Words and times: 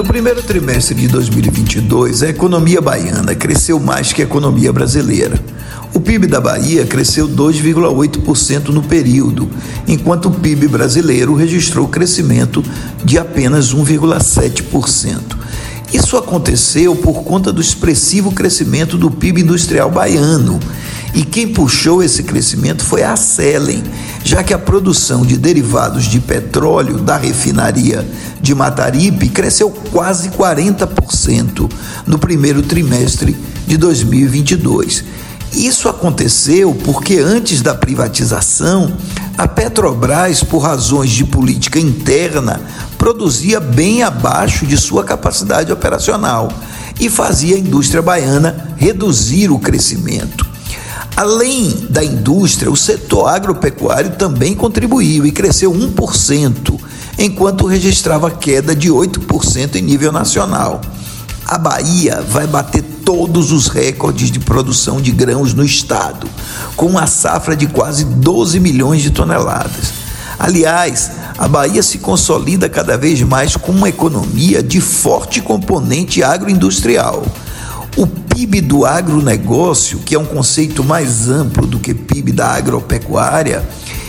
No 0.00 0.06
primeiro 0.06 0.42
trimestre 0.42 0.94
de 0.94 1.06
2022, 1.08 2.22
a 2.22 2.30
economia 2.30 2.80
baiana 2.80 3.34
cresceu 3.34 3.78
mais 3.78 4.14
que 4.14 4.22
a 4.22 4.24
economia 4.24 4.72
brasileira. 4.72 5.38
O 5.92 6.00
PIB 6.00 6.26
da 6.26 6.40
Bahia 6.40 6.86
cresceu 6.86 7.28
2,8% 7.28 8.68
no 8.68 8.82
período, 8.82 9.46
enquanto 9.86 10.30
o 10.30 10.30
PIB 10.30 10.68
brasileiro 10.68 11.34
registrou 11.34 11.86
crescimento 11.86 12.64
de 13.04 13.18
apenas 13.18 13.74
1,7%. 13.74 15.36
Isso 15.92 16.16
aconteceu 16.16 16.96
por 16.96 17.22
conta 17.22 17.52
do 17.52 17.60
expressivo 17.60 18.32
crescimento 18.32 18.96
do 18.96 19.10
PIB 19.10 19.42
industrial 19.42 19.90
baiano. 19.90 20.58
E 21.12 21.24
quem 21.24 21.48
puxou 21.48 22.02
esse 22.02 22.22
crescimento 22.22 22.84
foi 22.84 23.02
a 23.02 23.16
Selen, 23.16 23.82
já 24.22 24.44
que 24.44 24.54
a 24.54 24.58
produção 24.58 25.26
de 25.26 25.36
derivados 25.36 26.04
de 26.04 26.20
petróleo 26.20 26.98
da 26.98 27.16
refinaria 27.16 28.06
de 28.40 28.54
Mataripe 28.54 29.28
cresceu 29.28 29.70
quase 29.92 30.30
40% 30.30 31.70
no 32.06 32.18
primeiro 32.18 32.62
trimestre 32.62 33.36
de 33.66 33.76
2022. 33.76 35.04
Isso 35.52 35.88
aconteceu 35.88 36.72
porque 36.84 37.18
antes 37.18 37.60
da 37.60 37.74
privatização, 37.74 38.92
a 39.36 39.48
Petrobras, 39.48 40.44
por 40.44 40.60
razões 40.60 41.10
de 41.10 41.24
política 41.24 41.80
interna, 41.80 42.60
produzia 42.96 43.58
bem 43.58 44.02
abaixo 44.02 44.64
de 44.64 44.76
sua 44.76 45.02
capacidade 45.02 45.72
operacional 45.72 46.52
e 47.00 47.10
fazia 47.10 47.56
a 47.56 47.58
indústria 47.58 48.00
baiana 48.00 48.74
reduzir 48.76 49.50
o 49.50 49.58
crescimento. 49.58 50.49
Além 51.20 51.68
da 51.90 52.02
indústria, 52.02 52.70
o 52.70 52.76
setor 52.76 53.28
agropecuário 53.28 54.12
também 54.12 54.54
contribuiu 54.54 55.26
e 55.26 55.30
cresceu 55.30 55.70
1%, 55.70 56.80
enquanto 57.18 57.66
registrava 57.66 58.30
queda 58.30 58.74
de 58.74 58.88
8% 58.88 59.74
em 59.74 59.82
nível 59.82 60.12
nacional. 60.12 60.80
A 61.44 61.58
Bahia 61.58 62.24
vai 62.26 62.46
bater 62.46 62.82
todos 63.04 63.52
os 63.52 63.68
recordes 63.68 64.30
de 64.30 64.40
produção 64.40 64.98
de 64.98 65.10
grãos 65.10 65.52
no 65.52 65.62
estado, 65.62 66.26
com 66.74 66.86
uma 66.86 67.06
safra 67.06 67.54
de 67.54 67.66
quase 67.66 68.06
12 68.06 68.58
milhões 68.58 69.02
de 69.02 69.10
toneladas. 69.10 69.92
Aliás, 70.38 71.10
a 71.36 71.46
Bahia 71.46 71.82
se 71.82 71.98
consolida 71.98 72.66
cada 72.66 72.96
vez 72.96 73.20
mais 73.20 73.56
como 73.56 73.76
uma 73.76 73.90
economia 73.90 74.62
de 74.62 74.80
forte 74.80 75.42
componente 75.42 76.22
agroindustrial. 76.22 77.26
O 77.96 78.06
PIB 78.06 78.60
do 78.60 78.86
agronegócio, 78.86 79.98
que 79.98 80.14
é 80.14 80.18
um 80.18 80.24
conceito 80.24 80.84
mais 80.84 81.28
amplo 81.28 81.66
do 81.66 81.78
que 81.78 81.92
PIB 81.92 82.32
da 82.32 82.48
agropecuária, 82.48 83.68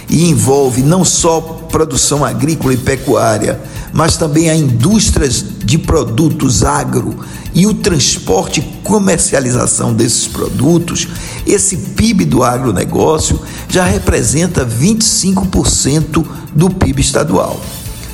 e 0.09 0.29
envolve 0.29 0.83
não 0.83 1.05
só 1.05 1.39
produção 1.71 2.23
agrícola 2.23 2.73
e 2.73 2.77
pecuária, 2.77 3.59
mas 3.93 4.17
também 4.17 4.49
a 4.49 4.55
indústrias 4.55 5.43
de 5.63 5.77
produtos 5.77 6.63
agro 6.63 7.15
e 7.53 7.65
o 7.65 7.73
transporte 7.73 8.59
e 8.59 8.63
comercialização 8.83 9.93
desses 9.93 10.27
produtos, 10.27 11.07
esse 11.45 11.77
PIB 11.77 12.25
do 12.25 12.43
agronegócio 12.43 13.39
já 13.67 13.83
representa 13.83 14.65
25% 14.65 16.25
do 16.53 16.69
PIB 16.69 17.01
estadual. 17.01 17.59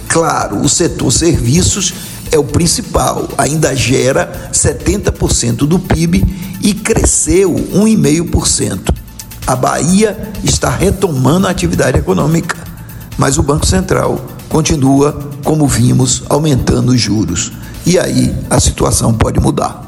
Claro, 0.07 0.61
o 0.61 0.69
setor 0.69 1.11
serviços 1.11 1.93
é 2.31 2.38
o 2.38 2.44
principal, 2.44 3.28
ainda 3.38 3.75
gera 3.75 4.50
70% 4.52 5.67
do 5.67 5.80
PIB 5.80 6.23
e 6.61 6.73
cresceu 6.73 7.53
1,5%. 7.53 8.94
A 9.45 9.56
Bahia 9.56 10.31
está 10.44 10.70
retomando 10.70 11.48
a 11.48 11.52
atividade 11.52 11.98
econômica, 11.98 12.58
mas 13.17 13.38
o 13.38 13.44
Banco 13.44 13.66
Central 13.66 14.20
continua, 14.50 15.17
como 15.44 15.67
vimos, 15.67 16.23
aumentando 16.30 16.92
os 16.92 17.00
juros. 17.00 17.53
E 17.86 17.98
aí 17.98 18.36
a 18.50 18.59
situação 18.59 19.14
pode 19.14 19.39
mudar. 19.39 19.86